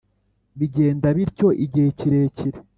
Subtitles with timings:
[0.57, 2.57] bigenda bityo igihe kirekire.